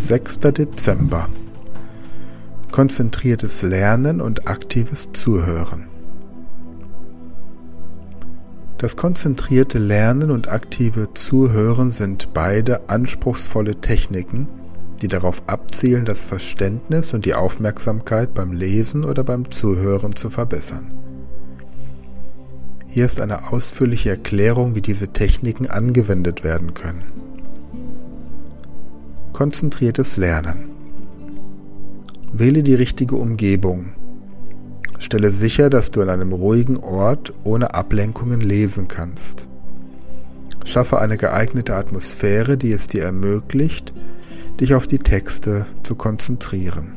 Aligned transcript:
6. 0.00 0.40
Dezember. 0.40 1.28
Konzentriertes 2.72 3.62
Lernen 3.62 4.22
und 4.22 4.48
aktives 4.48 5.10
Zuhören. 5.12 5.84
Das 8.78 8.96
konzentrierte 8.96 9.78
Lernen 9.78 10.30
und 10.30 10.48
aktive 10.48 11.12
Zuhören 11.12 11.90
sind 11.90 12.32
beide 12.32 12.88
anspruchsvolle 12.88 13.76
Techniken, 13.82 14.48
die 15.02 15.08
darauf 15.08 15.42
abzielen, 15.46 16.06
das 16.06 16.22
Verständnis 16.22 17.12
und 17.12 17.26
die 17.26 17.34
Aufmerksamkeit 17.34 18.32
beim 18.32 18.52
Lesen 18.52 19.04
oder 19.04 19.22
beim 19.22 19.50
Zuhören 19.50 20.16
zu 20.16 20.30
verbessern. 20.30 20.92
Hier 22.88 23.04
ist 23.04 23.20
eine 23.20 23.52
ausführliche 23.52 24.10
Erklärung, 24.10 24.74
wie 24.74 24.82
diese 24.82 25.08
Techniken 25.08 25.68
angewendet 25.68 26.42
werden 26.42 26.72
können. 26.72 27.19
Konzentriertes 29.40 30.18
Lernen. 30.18 30.68
Wähle 32.30 32.62
die 32.62 32.74
richtige 32.74 33.16
Umgebung. 33.16 33.94
Stelle 34.98 35.30
sicher, 35.30 35.70
dass 35.70 35.90
du 35.90 36.02
an 36.02 36.10
einem 36.10 36.34
ruhigen 36.34 36.76
Ort 36.76 37.32
ohne 37.42 37.72
Ablenkungen 37.72 38.42
lesen 38.42 38.86
kannst. 38.86 39.48
Schaffe 40.66 40.98
eine 40.98 41.16
geeignete 41.16 41.74
Atmosphäre, 41.74 42.58
die 42.58 42.70
es 42.70 42.86
dir 42.86 43.04
ermöglicht, 43.04 43.94
dich 44.60 44.74
auf 44.74 44.86
die 44.86 44.98
Texte 44.98 45.64
zu 45.84 45.94
konzentrieren. 45.94 46.92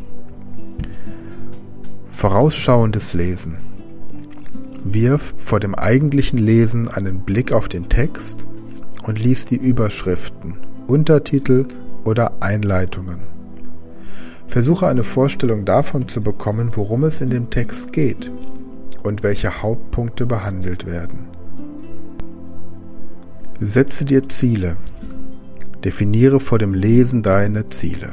Vorausschauendes 2.08 3.14
Lesen. 3.14 3.56
Wirf 4.84 5.34
vor 5.38 5.62
dem 5.62 5.75
eigentlichen 5.75 6.40
Lesen 6.40 6.90
einen 6.90 7.22
Blick 7.22 7.53
auf 7.53 7.70
den 7.70 7.88
Text 7.88 8.46
und 9.03 9.18
lies 9.18 9.46
die 9.46 9.56
Überschriften, 9.56 10.58
Untertitel 10.88 11.68
oder 12.06 12.34
Einleitungen. 12.42 13.20
Versuche 14.48 14.88
eine 14.88 15.04
Vorstellung 15.04 15.66
davon 15.66 16.08
zu 16.08 16.22
bekommen, 16.22 16.70
worum 16.76 17.04
es 17.04 17.22
in 17.22 17.30
dem 17.30 17.50
Text 17.50 17.94
geht 17.94 18.32
und 19.04 19.23
welche 19.23 19.62
Hauptpunkte 19.62 20.26
behandelt 20.26 20.86
werden. 20.86 21.28
Setze 23.59 24.06
dir 24.06 24.24
Ziele. 24.30 24.78
Definiere 25.84 26.40
vor 26.40 26.59
dem 26.59 26.74
Lesen 26.74 27.24
deine 27.24 27.68
Ziele. 27.68 28.09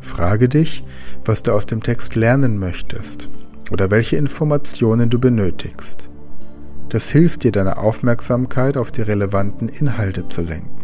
Frage 0.00 0.48
dich, 0.48 0.84
was 1.24 1.42
du 1.42 1.52
aus 1.52 1.66
dem 1.66 1.82
Text 1.82 2.14
lernen 2.14 2.58
möchtest 2.58 3.30
oder 3.72 3.90
welche 3.90 4.16
Informationen 4.16 5.10
du 5.10 5.18
benötigst. 5.18 6.10
Das 6.90 7.10
hilft 7.10 7.42
dir, 7.42 7.52
deine 7.52 7.78
Aufmerksamkeit 7.78 8.76
auf 8.76 8.92
die 8.92 9.02
relevanten 9.02 9.68
Inhalte 9.68 10.28
zu 10.28 10.42
lenken. 10.42 10.83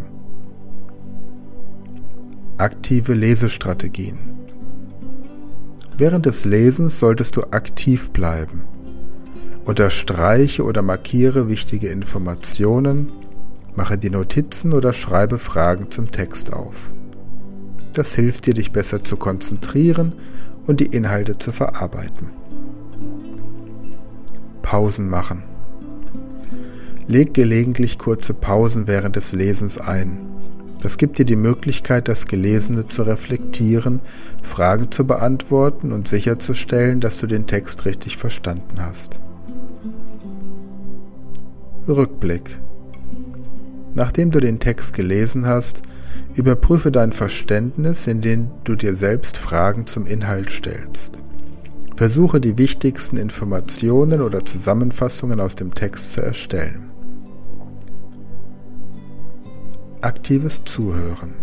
Aktive 2.61 3.15
Lesestrategien. 3.15 4.19
Während 5.97 6.27
des 6.27 6.45
Lesens 6.45 6.99
solltest 6.99 7.37
du 7.37 7.45
aktiv 7.53 8.11
bleiben. 8.11 8.65
Unterstreiche 9.65 10.65
oder 10.65 10.83
markiere 10.83 11.49
wichtige 11.49 11.89
Informationen, 11.89 13.11
mache 13.77 13.97
die 13.97 14.11
Notizen 14.11 14.75
oder 14.75 14.93
schreibe 14.93 15.39
Fragen 15.39 15.91
zum 15.91 16.11
Text 16.11 16.53
auf. 16.53 16.93
Das 17.95 18.15
hilft 18.15 18.45
dir, 18.45 18.53
dich 18.53 18.73
besser 18.73 19.03
zu 19.03 19.17
konzentrieren 19.17 20.13
und 20.67 20.81
die 20.81 20.87
Inhalte 20.95 21.33
zu 21.39 21.53
verarbeiten. 21.53 22.29
Pausen 24.61 25.09
machen. 25.09 25.45
Leg 27.07 27.33
gelegentlich 27.33 27.97
kurze 27.97 28.35
Pausen 28.35 28.87
während 28.87 29.17
des 29.17 29.33
Lesens 29.33 29.79
ein. 29.79 30.30
Das 30.83 30.97
gibt 30.97 31.19
dir 31.19 31.27
die 31.27 31.37
Möglichkeit, 31.37 32.09
das 32.09 32.27
Gelesene 32.27 32.89
zu 32.89 33.03
reflektieren, 33.03 34.01
Fragen 34.43 34.91
zu 34.91 35.07
beantworten 35.07 35.93
und 35.93 36.09
sicherzustellen, 36.09 37.01
dass 37.01 37.19
du 37.19 37.27
den 37.27 37.47
Text 37.47 37.85
richtig 37.85 38.17
verstanden 38.17 38.81
hast. 38.81 39.21
Rückblick. 41.87 42.59
Nachdem 43.95 44.31
du 44.31 44.41
den 44.41 44.59
Text 44.61 44.95
gelesen 44.95 45.47
hast, 45.47 45.83
überprüfe 46.35 46.91
dein 46.91 47.13
Verständnis, 47.13 48.07
indem 48.07 48.49
du 48.65 48.75
dir 48.75 48.95
selbst 48.95 49.37
Fragen 49.37 49.87
zum 49.87 50.07
Inhalt 50.07 50.51
stellst. 50.51 51.23
Versuche 51.97 52.41
die 52.41 52.57
wichtigsten 52.57 53.19
Informationen 53.19 54.23
oder 54.23 54.45
Zusammenfassungen 54.45 55.41
aus 55.41 55.57
dem 55.57 55.75
Text 55.75 56.15
zu 56.15 56.23
erstellen. 56.23 56.90
Aktives 60.03 60.63
Zuhören. 60.65 61.35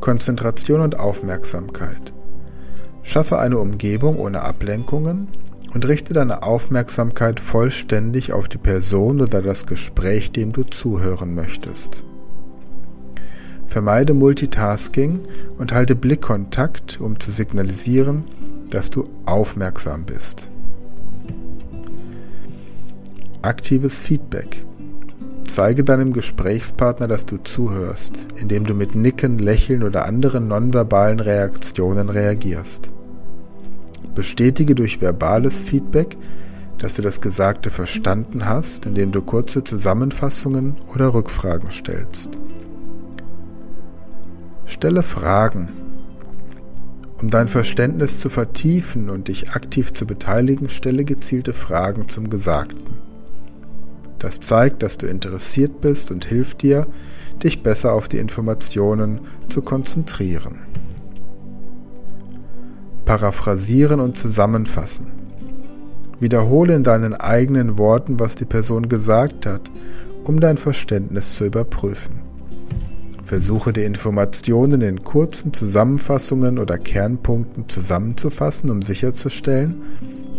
Konzentration 0.00 0.80
und 0.80 0.98
Aufmerksamkeit. 0.98 2.14
Schaffe 3.02 3.38
eine 3.38 3.58
Umgebung 3.58 4.16
ohne 4.16 4.40
Ablenkungen 4.40 5.28
und 5.74 5.86
richte 5.86 6.14
deine 6.14 6.42
Aufmerksamkeit 6.42 7.38
vollständig 7.38 8.32
auf 8.32 8.48
die 8.48 8.56
Person 8.56 9.20
oder 9.20 9.42
das 9.42 9.66
Gespräch, 9.66 10.32
dem 10.32 10.52
du 10.52 10.62
zuhören 10.62 11.34
möchtest. 11.34 12.02
Vermeide 13.66 14.14
Multitasking 14.14 15.20
und 15.58 15.72
halte 15.72 15.96
Blickkontakt, 15.96 16.98
um 16.98 17.20
zu 17.20 17.30
signalisieren, 17.30 18.24
dass 18.70 18.88
du 18.88 19.06
aufmerksam 19.26 20.06
bist. 20.06 20.50
Aktives 23.42 24.00
Feedback. 24.00 24.64
Zeige 25.46 25.84
deinem 25.84 26.12
Gesprächspartner, 26.12 27.06
dass 27.06 27.24
du 27.24 27.38
zuhörst, 27.38 28.26
indem 28.36 28.64
du 28.64 28.74
mit 28.74 28.94
Nicken, 28.94 29.38
Lächeln 29.38 29.82
oder 29.82 30.04
anderen 30.04 30.48
nonverbalen 30.48 31.20
Reaktionen 31.20 32.10
reagierst. 32.10 32.92
Bestätige 34.14 34.74
durch 34.74 35.00
verbales 35.00 35.60
Feedback, 35.60 36.16
dass 36.78 36.94
du 36.94 37.02
das 37.02 37.20
Gesagte 37.20 37.70
verstanden 37.70 38.46
hast, 38.46 38.86
indem 38.86 39.12
du 39.12 39.22
kurze 39.22 39.64
Zusammenfassungen 39.64 40.76
oder 40.92 41.14
Rückfragen 41.14 41.70
stellst. 41.70 42.38
Stelle 44.66 45.02
Fragen. 45.02 45.68
Um 47.22 47.30
dein 47.30 47.48
Verständnis 47.48 48.20
zu 48.20 48.28
vertiefen 48.28 49.08
und 49.08 49.28
dich 49.28 49.52
aktiv 49.52 49.94
zu 49.94 50.06
beteiligen, 50.06 50.68
stelle 50.68 51.04
gezielte 51.04 51.54
Fragen 51.54 52.08
zum 52.08 52.28
Gesagten. 52.28 53.05
Das 54.18 54.40
zeigt, 54.40 54.82
dass 54.82 54.96
du 54.98 55.06
interessiert 55.06 55.80
bist 55.80 56.10
und 56.10 56.24
hilft 56.24 56.62
dir, 56.62 56.86
dich 57.42 57.62
besser 57.62 57.92
auf 57.92 58.08
die 58.08 58.18
Informationen 58.18 59.20
zu 59.48 59.62
konzentrieren. 59.62 60.60
Paraphrasieren 63.04 64.00
und 64.00 64.18
zusammenfassen. 64.18 65.06
Wiederhole 66.18 66.74
in 66.74 66.82
deinen 66.82 67.14
eigenen 67.14 67.78
Worten, 67.78 68.18
was 68.18 68.34
die 68.34 68.46
Person 68.46 68.88
gesagt 68.88 69.44
hat, 69.46 69.70
um 70.24 70.40
dein 70.40 70.56
Verständnis 70.56 71.34
zu 71.34 71.44
überprüfen. 71.44 72.20
Versuche 73.22 73.72
die 73.72 73.82
Informationen 73.82 74.80
in 74.82 75.04
kurzen 75.04 75.52
Zusammenfassungen 75.52 76.58
oder 76.58 76.78
Kernpunkten 76.78 77.68
zusammenzufassen, 77.68 78.70
um 78.70 78.82
sicherzustellen, 78.82 79.82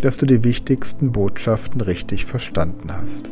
dass 0.01 0.17
du 0.17 0.25
die 0.25 0.43
wichtigsten 0.43 1.11
Botschaften 1.11 1.81
richtig 1.81 2.25
verstanden 2.25 2.91
hast. 2.91 3.31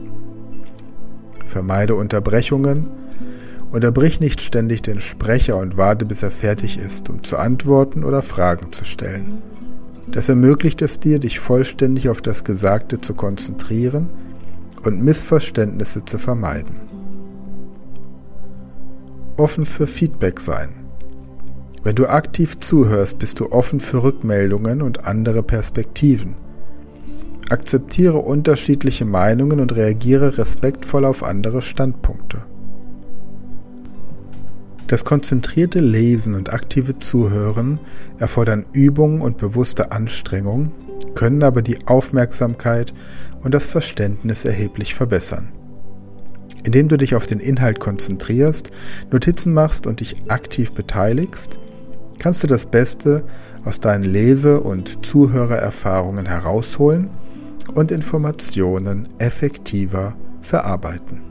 Vermeide 1.46 1.96
Unterbrechungen. 1.96 2.88
Unterbrich 3.72 4.20
nicht 4.20 4.42
ständig 4.42 4.82
den 4.82 5.00
Sprecher 5.00 5.58
und 5.58 5.78
warte, 5.78 6.06
bis 6.06 6.24
er 6.24 6.32
fertig 6.32 6.78
ist, 6.78 7.10
um 7.10 7.24
zu 7.24 7.38
antworten 7.38 8.04
oder 8.04 8.22
Fragen 8.22 8.72
zu 8.72 8.86
stellen. 8.86 9.42
Das 10.08 10.30
ermöglicht 10.30 10.82
es 10.82 11.00
dir, 11.00 11.20
dich 11.20 11.40
vollständig 11.40 12.10
auf 12.10 12.22
das 12.22 12.44
Gesagte 12.44 13.00
zu 13.02 13.14
konzentrieren 13.14 14.10
und 14.84 15.02
Missverständnisse 15.02 16.06
zu 16.06 16.18
vermeiden. 16.20 16.76
Offen 19.38 19.66
für 19.66 19.88
Feedback 19.88 20.40
sein. 20.40 20.70
Wenn 21.84 21.96
du 21.96 22.08
aktiv 22.08 22.58
zuhörst, 22.60 23.20
bist 23.20 23.40
du 23.40 23.52
offen 23.52 23.80
für 23.80 24.02
Rückmeldungen 24.02 24.82
und 24.82 25.06
andere 25.06 25.44
Perspektiven. 25.44 26.36
Akzeptiere 27.50 28.18
unterschiedliche 28.18 29.06
Meinungen 29.06 29.60
und 29.60 29.76
reagiere 29.76 30.38
respektvoll 30.38 31.06
auf 31.06 31.24
andere 31.24 31.62
Standpunkte. 31.62 32.44
Das 34.88 35.06
konzentrierte 35.06 35.80
Lesen 35.80 36.34
und 36.34 36.54
aktive 36.54 36.98
Zuhören 36.98 37.80
erfordern 38.18 38.66
Übung 38.74 39.22
und 39.22 39.38
bewusste 39.38 39.92
Anstrengung, 39.92 40.72
können 41.14 41.44
aber 41.44 41.62
die 41.62 41.88
Aufmerksamkeit 41.88 42.94
und 43.44 43.54
das 43.54 43.68
Verständnis 43.70 44.46
erheblich 44.46 44.96
verbessern. 44.96 45.50
Indem 46.64 46.88
du 46.88 46.98
dich 46.98 47.14
auf 47.14 47.28
den 47.28 47.40
Inhalt 47.40 47.80
konzentrierst, 47.80 48.72
Notizen 49.12 49.54
machst 49.54 49.86
und 49.86 50.00
dich 50.00 50.16
aktiv 50.30 50.72
beteiligst, 50.74 51.60
kannst 52.18 52.42
du 52.42 52.48
das 52.48 52.66
Beste 52.66 53.24
aus 53.66 53.80
deinen 53.80 54.04
Lese- 54.04 54.62
und 54.62 55.06
Zuhörererfahrungen 55.06 56.26
herausholen 56.26 57.10
und 57.76 57.92
Informationen 57.92 59.08
effektiver 59.20 60.16
verarbeiten. 60.42 61.22